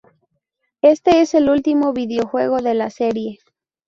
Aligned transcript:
Este 0.81 1.21
es 1.21 1.35
el 1.35 1.47
último 1.47 1.93
videojuego 1.93 2.57
de 2.59 2.73
la 2.73 2.89
serie. 2.89 3.37